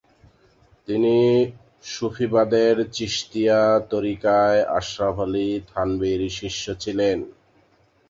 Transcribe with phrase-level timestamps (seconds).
[0.87, 1.15] তিনি
[1.85, 3.59] সুফিবাদের চিশতিয়া
[3.91, 7.17] তরিকায় আশরাফ আলী থানভীর শিষ্য ছিলেন।